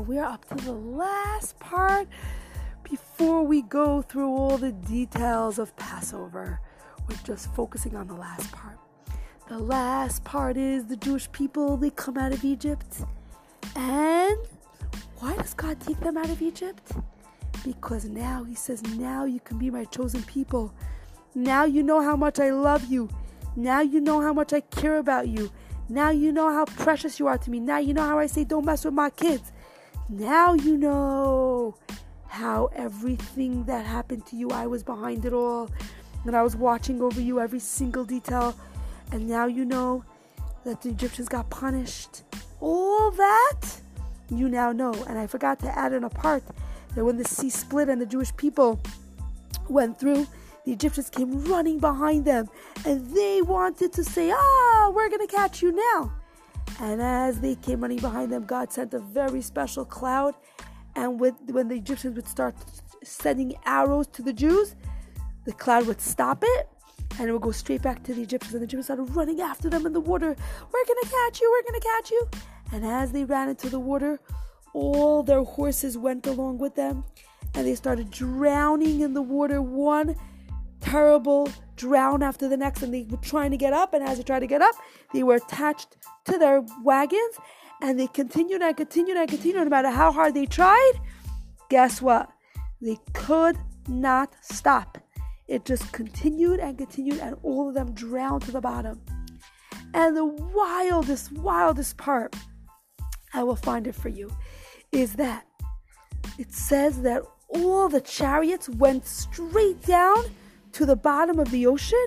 We're 0.00 0.24
up 0.24 0.46
to 0.48 0.54
the 0.64 0.72
last 0.72 1.58
part 1.58 2.08
before 2.82 3.42
we 3.42 3.62
go 3.62 4.00
through 4.00 4.28
all 4.28 4.56
the 4.56 4.72
details 4.72 5.58
of 5.58 5.76
Passover. 5.76 6.58
We're 7.08 7.18
just 7.24 7.52
focusing 7.54 7.94
on 7.94 8.08
the 8.08 8.14
last 8.14 8.50
part. 8.50 8.78
The 9.48 9.58
last 9.58 10.24
part 10.24 10.56
is 10.56 10.86
the 10.86 10.96
Jewish 10.96 11.30
people, 11.32 11.76
they 11.76 11.90
come 11.90 12.16
out 12.16 12.32
of 12.32 12.44
Egypt. 12.44 13.02
And 13.76 14.38
why 15.18 15.36
does 15.36 15.52
God 15.52 15.78
take 15.80 16.00
them 16.00 16.16
out 16.16 16.30
of 16.30 16.40
Egypt? 16.40 16.92
Because 17.62 18.06
now 18.06 18.42
He 18.44 18.54
says, 18.54 18.82
Now 18.96 19.26
you 19.26 19.40
can 19.40 19.58
be 19.58 19.70
my 19.70 19.84
chosen 19.84 20.22
people. 20.22 20.72
Now 21.34 21.64
you 21.64 21.82
know 21.82 22.00
how 22.00 22.16
much 22.16 22.40
I 22.40 22.50
love 22.50 22.86
you. 22.86 23.10
Now 23.54 23.80
you 23.80 24.00
know 24.00 24.20
how 24.22 24.32
much 24.32 24.52
I 24.54 24.60
care 24.60 24.96
about 24.96 25.28
you. 25.28 25.52
Now 25.90 26.10
you 26.10 26.32
know 26.32 26.50
how 26.50 26.64
precious 26.64 27.18
you 27.18 27.26
are 27.26 27.38
to 27.38 27.50
me. 27.50 27.60
Now 27.60 27.78
you 27.78 27.92
know 27.92 28.06
how 28.06 28.18
I 28.18 28.26
say, 28.26 28.44
don't 28.44 28.64
mess 28.64 28.84
with 28.84 28.94
my 28.94 29.10
kids. 29.10 29.52
Now 30.10 30.54
you 30.54 30.76
know 30.76 31.76
how 32.26 32.68
everything 32.74 33.62
that 33.66 33.86
happened 33.86 34.26
to 34.26 34.36
you, 34.36 34.50
I 34.50 34.66
was 34.66 34.82
behind 34.82 35.24
it 35.24 35.32
all. 35.32 35.70
And 36.24 36.34
I 36.34 36.42
was 36.42 36.56
watching 36.56 37.00
over 37.00 37.20
you 37.20 37.38
every 37.38 37.60
single 37.60 38.04
detail. 38.04 38.56
And 39.12 39.28
now 39.28 39.46
you 39.46 39.64
know 39.64 40.04
that 40.64 40.82
the 40.82 40.88
Egyptians 40.88 41.28
got 41.28 41.48
punished. 41.48 42.24
All 42.60 43.12
that 43.12 43.60
you 44.30 44.48
now 44.48 44.72
know. 44.72 44.92
And 45.08 45.16
I 45.16 45.28
forgot 45.28 45.60
to 45.60 45.78
add 45.78 45.92
in 45.92 46.02
a 46.02 46.10
part 46.10 46.42
that 46.96 47.04
when 47.04 47.16
the 47.16 47.24
sea 47.24 47.48
split 47.48 47.88
and 47.88 48.00
the 48.00 48.06
Jewish 48.06 48.36
people 48.36 48.80
went 49.68 50.00
through, 50.00 50.26
the 50.64 50.72
Egyptians 50.72 51.08
came 51.08 51.44
running 51.44 51.78
behind 51.78 52.24
them 52.24 52.48
and 52.84 53.14
they 53.14 53.42
wanted 53.42 53.92
to 53.92 54.02
say, 54.02 54.32
Ah, 54.34 54.90
we're 54.92 55.08
going 55.08 55.24
to 55.24 55.32
catch 55.32 55.62
you 55.62 55.70
now. 55.70 56.12
And 56.78 57.02
as 57.02 57.40
they 57.40 57.56
came 57.56 57.80
running 57.80 57.98
behind 57.98 58.32
them, 58.32 58.44
God 58.44 58.72
sent 58.72 58.94
a 58.94 58.98
very 59.00 59.42
special 59.42 59.84
cloud. 59.84 60.34
And 60.96 61.20
with, 61.20 61.34
when 61.50 61.68
the 61.68 61.76
Egyptians 61.76 62.16
would 62.16 62.28
start 62.28 62.54
sending 63.02 63.54
arrows 63.64 64.06
to 64.08 64.22
the 64.22 64.32
Jews, 64.32 64.76
the 65.44 65.52
cloud 65.52 65.86
would 65.86 66.00
stop 66.00 66.42
it 66.42 66.68
and 67.18 67.28
it 67.28 67.32
would 67.32 67.42
go 67.42 67.50
straight 67.50 67.82
back 67.82 68.02
to 68.04 68.14
the 68.14 68.22
Egyptians. 68.22 68.54
And 68.54 68.62
the 68.62 68.64
Egyptians 68.64 68.86
started 68.86 69.14
running 69.14 69.40
after 69.40 69.68
them 69.68 69.86
in 69.86 69.92
the 69.92 70.00
water. 70.00 70.28
We're 70.28 70.84
going 70.84 71.02
to 71.02 71.10
catch 71.10 71.40
you, 71.40 71.50
we're 71.50 71.70
going 71.70 71.80
to 71.80 71.86
catch 71.86 72.10
you. 72.10 72.28
And 72.72 72.84
as 72.84 73.12
they 73.12 73.24
ran 73.24 73.48
into 73.48 73.68
the 73.68 73.80
water, 73.80 74.20
all 74.72 75.22
their 75.22 75.42
horses 75.42 75.98
went 75.98 76.26
along 76.26 76.58
with 76.58 76.76
them 76.76 77.04
and 77.54 77.66
they 77.66 77.74
started 77.74 78.10
drowning 78.10 79.00
in 79.00 79.14
the 79.14 79.22
water 79.22 79.60
one 79.60 80.14
terrible 80.80 81.48
drown 81.80 82.22
after 82.22 82.48
the 82.48 82.56
next 82.56 82.82
and 82.82 82.92
they 82.92 83.06
were 83.08 83.16
trying 83.18 83.50
to 83.50 83.56
get 83.56 83.72
up 83.72 83.94
and 83.94 84.02
as 84.06 84.18
they 84.18 84.24
tried 84.24 84.40
to 84.40 84.46
get 84.46 84.62
up 84.62 84.74
they 85.14 85.22
were 85.22 85.36
attached 85.36 85.96
to 86.24 86.36
their 86.38 86.62
wagons 86.82 87.34
and 87.82 87.98
they 87.98 88.06
continued 88.08 88.62
and 88.62 88.76
continued 88.76 89.16
and 89.16 89.28
continued 89.28 89.64
no 89.64 89.70
matter 89.70 89.90
how 89.90 90.12
hard 90.12 90.34
they 90.34 90.46
tried 90.46 90.92
guess 91.70 92.02
what? 92.02 92.28
They 92.82 92.98
could 93.14 93.56
not 93.88 94.34
stop. 94.42 94.98
It 95.48 95.64
just 95.64 95.90
continued 95.92 96.60
and 96.60 96.76
continued 96.76 97.20
and 97.20 97.36
all 97.42 97.68
of 97.68 97.74
them 97.74 97.92
drowned 97.92 98.42
to 98.42 98.52
the 98.52 98.60
bottom. 98.60 99.00
And 99.94 100.16
the 100.16 100.24
wildest 100.24 101.32
wildest 101.32 101.96
part 101.96 102.36
i 103.32 103.42
will 103.42 103.56
find 103.56 103.86
it 103.86 103.94
for 103.94 104.08
you 104.08 104.28
is 104.92 105.14
that 105.14 105.46
it 106.38 106.52
says 106.52 107.02
that 107.02 107.22
all 107.48 107.88
the 107.88 108.00
chariots 108.00 108.68
went 108.68 109.06
straight 109.06 109.80
down 109.82 110.24
to 110.72 110.86
the 110.86 110.96
bottom 110.96 111.38
of 111.38 111.50
the 111.50 111.66
ocean 111.66 112.06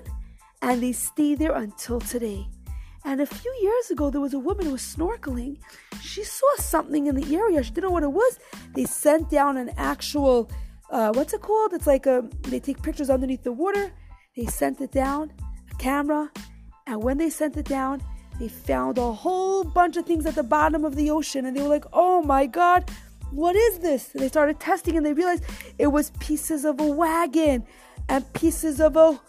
and 0.62 0.82
they 0.82 0.92
stay 0.92 1.34
there 1.34 1.52
until 1.52 2.00
today. 2.00 2.46
And 3.04 3.20
a 3.20 3.26
few 3.26 3.54
years 3.60 3.90
ago, 3.90 4.10
there 4.10 4.20
was 4.20 4.32
a 4.32 4.38
woman 4.38 4.64
who 4.64 4.72
was 4.72 4.82
snorkeling. 4.82 5.58
She 6.00 6.24
saw 6.24 6.46
something 6.56 7.06
in 7.06 7.14
the 7.14 7.36
area. 7.36 7.62
She 7.62 7.70
didn't 7.70 7.84
know 7.84 7.92
what 7.92 8.02
it 8.02 8.12
was. 8.12 8.38
They 8.74 8.86
sent 8.86 9.28
down 9.28 9.58
an 9.58 9.70
actual, 9.76 10.50
uh, 10.90 11.12
what's 11.12 11.34
it 11.34 11.42
called? 11.42 11.74
It's 11.74 11.86
like 11.86 12.06
a, 12.06 12.24
they 12.42 12.60
take 12.60 12.82
pictures 12.82 13.10
underneath 13.10 13.42
the 13.42 13.52
water. 13.52 13.92
They 14.34 14.46
sent 14.46 14.80
it 14.80 14.90
down, 14.90 15.32
a 15.70 15.74
camera. 15.74 16.30
And 16.86 17.02
when 17.02 17.18
they 17.18 17.28
sent 17.28 17.58
it 17.58 17.66
down, 17.66 18.02
they 18.40 18.48
found 18.48 18.96
a 18.96 19.12
whole 19.12 19.64
bunch 19.64 19.98
of 19.98 20.06
things 20.06 20.24
at 20.24 20.34
the 20.34 20.42
bottom 20.42 20.84
of 20.84 20.96
the 20.96 21.10
ocean. 21.10 21.44
And 21.44 21.54
they 21.54 21.60
were 21.60 21.68
like, 21.68 21.84
oh 21.92 22.22
my 22.22 22.46
God, 22.46 22.90
what 23.30 23.54
is 23.54 23.80
this? 23.80 24.14
And 24.14 24.22
they 24.22 24.28
started 24.28 24.60
testing 24.60 24.96
and 24.96 25.04
they 25.04 25.12
realized 25.12 25.44
it 25.78 25.88
was 25.88 26.10
pieces 26.20 26.64
of 26.64 26.80
a 26.80 26.86
wagon 26.86 27.66
and 28.08 28.30
pieces 28.32 28.80
of 28.80 28.96
a 28.96 29.20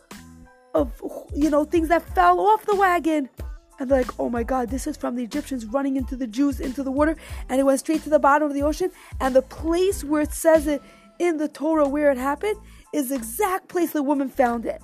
of 0.73 1.01
you 1.33 1.49
know 1.49 1.63
things 1.65 1.89
that 1.89 2.03
fell 2.15 2.39
off 2.39 2.65
the 2.65 2.75
wagon. 2.75 3.29
And 3.77 3.91
they're 3.91 3.99
like 3.99 4.19
oh 4.19 4.29
my 4.29 4.43
god 4.43 4.69
this 4.69 4.87
is 4.87 4.95
from 4.95 5.15
the 5.17 5.23
egyptians 5.23 5.65
running 5.65 5.97
into 5.97 6.15
the 6.15 6.27
jews 6.27 6.59
into 6.59 6.83
the 6.83 6.91
water. 6.91 7.15
And 7.49 7.59
it 7.59 7.63
went 7.63 7.79
straight 7.79 8.03
to 8.03 8.09
the 8.09 8.19
bottom 8.19 8.47
of 8.47 8.53
the 8.53 8.63
ocean. 8.63 8.91
And 9.19 9.35
the 9.35 9.41
place 9.41 10.03
where 10.03 10.21
it 10.21 10.33
says 10.33 10.67
it 10.67 10.81
in 11.19 11.37
the 11.37 11.47
torah 11.47 11.87
where 11.87 12.11
it 12.11 12.17
happened 12.17 12.57
is 12.93 13.09
the 13.09 13.15
exact 13.15 13.67
place 13.67 13.91
the 13.91 14.03
woman 14.03 14.29
found 14.29 14.65
it. 14.65 14.81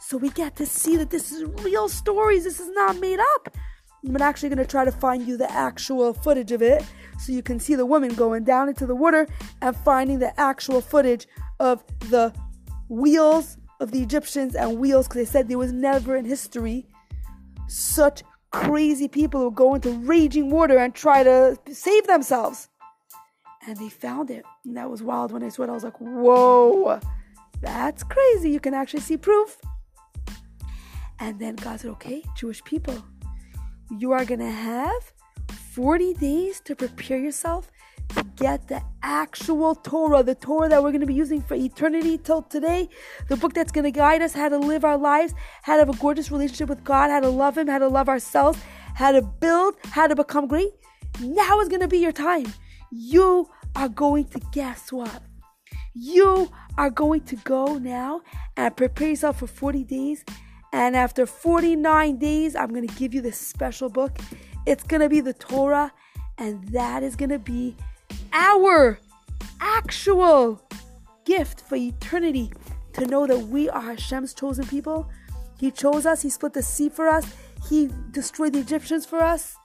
So 0.00 0.16
we 0.16 0.30
get 0.30 0.54
to 0.56 0.66
see 0.66 0.96
that 0.96 1.10
this 1.10 1.32
is 1.32 1.44
real 1.64 1.88
stories. 1.88 2.44
This 2.44 2.60
is 2.60 2.68
not 2.70 2.98
made 3.00 3.18
up. 3.18 3.56
I'm 4.06 4.16
actually 4.22 4.50
going 4.50 4.58
to 4.58 4.66
try 4.66 4.84
to 4.84 4.92
find 4.92 5.26
you 5.26 5.36
the 5.36 5.50
actual 5.50 6.12
footage 6.12 6.52
of 6.52 6.62
it 6.62 6.84
so 7.18 7.32
you 7.32 7.42
can 7.42 7.58
see 7.58 7.74
the 7.74 7.86
woman 7.86 8.14
going 8.14 8.44
down 8.44 8.68
into 8.68 8.86
the 8.86 8.94
water 8.94 9.26
and 9.62 9.76
finding 9.76 10.18
the 10.18 10.38
actual 10.38 10.80
footage 10.80 11.26
of 11.58 11.82
the 12.10 12.32
wheels 12.88 13.58
of 13.80 13.90
the 13.90 14.02
Egyptians 14.02 14.54
and 14.54 14.78
wheels 14.78 15.06
because 15.06 15.26
they 15.26 15.30
said 15.30 15.48
there 15.48 15.58
was 15.58 15.72
never 15.72 16.16
in 16.16 16.24
history 16.24 16.86
such 17.68 18.22
crazy 18.50 19.08
people 19.08 19.40
who 19.40 19.50
go 19.50 19.74
into 19.74 19.90
raging 19.90 20.50
water 20.50 20.78
and 20.78 20.94
try 20.94 21.22
to 21.22 21.58
save 21.72 22.06
themselves. 22.06 22.68
And 23.66 23.76
they 23.76 23.88
found 23.88 24.30
it. 24.30 24.44
And 24.64 24.76
that 24.76 24.88
was 24.88 25.02
wild 25.02 25.32
when 25.32 25.42
I 25.42 25.48
saw 25.48 25.64
it. 25.64 25.68
I 25.68 25.72
was 25.72 25.84
like, 25.84 26.00
whoa, 26.00 27.00
that's 27.60 28.02
crazy. 28.04 28.50
You 28.50 28.60
can 28.60 28.74
actually 28.74 29.00
see 29.00 29.16
proof. 29.16 29.58
And 31.18 31.40
then 31.40 31.56
God 31.56 31.80
said, 31.80 31.90
okay, 31.92 32.22
Jewish 32.36 32.62
people, 32.64 33.02
you 33.98 34.12
are 34.12 34.24
going 34.24 34.40
to 34.40 34.50
have 34.50 35.12
40 35.76 36.14
days 36.14 36.60
to 36.60 36.74
prepare 36.74 37.18
yourself 37.18 37.70
to 38.08 38.24
get 38.36 38.66
the 38.66 38.80
actual 39.02 39.74
Torah, 39.74 40.22
the 40.22 40.34
Torah 40.34 40.70
that 40.70 40.82
we're 40.82 40.90
going 40.90 41.02
to 41.02 41.06
be 41.06 41.12
using 41.12 41.42
for 41.42 41.54
eternity 41.54 42.16
till 42.16 42.40
today, 42.40 42.88
the 43.28 43.36
book 43.36 43.52
that's 43.52 43.72
going 43.72 43.84
to 43.84 43.90
guide 43.90 44.22
us 44.22 44.32
how 44.32 44.48
to 44.48 44.56
live 44.56 44.86
our 44.86 44.96
lives, 44.96 45.34
how 45.64 45.74
to 45.74 45.80
have 45.80 45.90
a 45.90 45.98
gorgeous 45.98 46.30
relationship 46.30 46.70
with 46.70 46.82
God, 46.82 47.10
how 47.10 47.20
to 47.20 47.28
love 47.28 47.58
Him, 47.58 47.68
how 47.68 47.76
to 47.76 47.88
love 47.88 48.08
ourselves, 48.08 48.58
how 48.94 49.12
to 49.12 49.20
build, 49.20 49.74
how 49.90 50.06
to 50.06 50.16
become 50.16 50.46
great. 50.46 50.70
Now 51.20 51.60
is 51.60 51.68
going 51.68 51.82
to 51.82 51.88
be 51.88 51.98
your 51.98 52.10
time. 52.10 52.46
You 52.90 53.50
are 53.74 53.90
going 53.90 54.28
to 54.28 54.40
guess 54.52 54.90
what? 54.90 55.22
You 55.92 56.50
are 56.78 56.88
going 56.88 57.20
to 57.24 57.36
go 57.36 57.76
now 57.76 58.22
and 58.56 58.74
prepare 58.74 59.10
yourself 59.10 59.40
for 59.40 59.46
40 59.46 59.84
days. 59.84 60.24
And 60.72 60.96
after 60.96 61.26
49 61.26 62.16
days, 62.16 62.56
I'm 62.56 62.70
going 62.70 62.88
to 62.88 62.94
give 62.94 63.12
you 63.12 63.20
this 63.20 63.38
special 63.38 63.90
book. 63.90 64.18
It's 64.66 64.82
going 64.82 65.00
to 65.00 65.08
be 65.08 65.20
the 65.20 65.32
Torah, 65.32 65.92
and 66.38 66.66
that 66.68 67.04
is 67.04 67.14
going 67.14 67.30
to 67.30 67.38
be 67.38 67.76
our 68.32 68.98
actual 69.60 70.60
gift 71.24 71.60
for 71.60 71.76
eternity 71.76 72.52
to 72.94 73.06
know 73.06 73.26
that 73.26 73.38
we 73.38 73.68
are 73.70 73.80
Hashem's 73.80 74.34
chosen 74.34 74.66
people. 74.66 75.08
He 75.58 75.70
chose 75.70 76.04
us, 76.04 76.22
He 76.22 76.30
split 76.30 76.52
the 76.52 76.62
sea 76.62 76.88
for 76.88 77.08
us, 77.08 77.32
He 77.68 77.90
destroyed 78.10 78.54
the 78.54 78.58
Egyptians 78.58 79.06
for 79.06 79.22
us. 79.22 79.56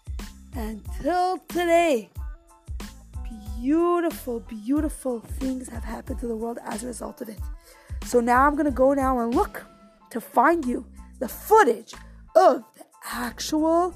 Until 0.53 1.39
today, 1.47 2.09
beautiful, 3.59 4.41
beautiful 4.41 5.22
things 5.22 5.68
have 5.69 5.83
happened 5.83 6.19
to 6.19 6.28
the 6.28 6.35
world 6.35 6.59
as 6.66 6.83
a 6.83 6.88
result 6.88 7.22
of 7.22 7.29
it. 7.29 7.39
So 8.06 8.19
now 8.19 8.45
I'm 8.45 8.53
going 8.53 8.66
to 8.66 8.72
go 8.72 8.94
now 8.94 9.19
and 9.19 9.33
look 9.33 9.66
to 10.12 10.22
find 10.22 10.65
you 10.65 10.86
the 11.19 11.27
footage 11.27 11.94
of 12.36 12.63
the 12.75 12.86
actual 13.12 13.95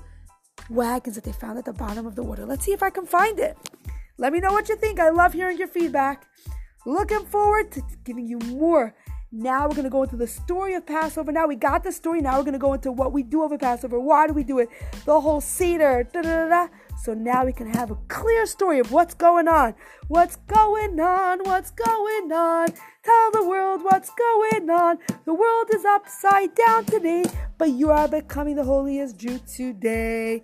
wagons 0.70 1.16
that 1.16 1.24
they 1.24 1.32
found 1.32 1.58
at 1.58 1.66
the 1.66 1.74
bottom 1.74 2.06
of 2.06 2.16
the 2.16 2.24
water. 2.24 2.46
Let's 2.46 2.66
see 2.66 2.74
if 2.74 2.84
I 2.84 2.90
can 2.90 3.06
find 3.06 3.40
it. 3.40 3.58
Let 4.18 4.34
me 4.34 4.40
know 4.40 4.54
what 4.54 4.70
you 4.70 4.76
think. 4.76 5.00
I 5.00 5.10
love 5.10 5.34
hearing 5.34 5.58
your 5.58 5.68
feedback. 5.68 6.26
Looking 6.86 7.26
forward 7.26 7.72
to 7.74 7.82
giving 8.04 8.28
you 8.28 8.40
more. 8.40 8.96
Now 9.32 9.64
we're 9.68 9.76
going 9.76 9.84
to 9.84 9.90
go 9.90 10.04
into 10.04 10.16
the 10.16 10.28
story 10.28 10.76
of 10.76 10.86
Passover. 10.86 11.32
Now 11.32 11.48
we 11.48 11.56
got 11.56 11.84
the 11.84 11.92
story. 11.92 12.22
Now 12.22 12.38
we're 12.38 12.44
going 12.44 12.54
to 12.54 12.60
go 12.60 12.74
into 12.74 12.92
what 12.92 13.12
we 13.12 13.22
do 13.22 13.44
over 13.44 13.58
Passover. 13.58 14.00
Why 14.00 14.28
do 14.28 14.34
we 14.34 14.44
do 14.44 14.60
it? 14.60 14.70
The 15.06 15.20
whole 15.20 15.42
Seder. 15.42 16.08
Da, 16.14 16.22
da, 16.22 16.48
da, 16.48 16.68
so 17.04 17.14
now 17.14 17.44
we 17.44 17.52
can 17.52 17.68
have 17.68 17.92
a 17.92 17.96
clear 18.08 18.46
story 18.46 18.80
of 18.80 18.92
what's 18.92 19.14
going 19.14 19.48
on. 19.48 19.76
What's 20.08 20.38
going 20.38 21.00
on? 21.00 21.40
What's 21.44 21.72
going 21.72 22.32
on? 22.32 22.70
Tell 23.04 23.32
the 23.32 23.46
world 23.46 23.84
what's 23.84 24.10
going 24.12 24.70
on. 24.70 25.00
The 25.26 25.34
world 25.34 25.68
is 25.74 25.84
upside 25.84 26.56
down 26.56 26.86
today, 26.86 27.26
but 27.58 27.72
you 27.72 27.92
are 27.92 28.08
becoming 28.08 28.56
the 28.56 28.64
holiest 28.64 29.18
Jew 29.18 29.40
today. 29.40 30.44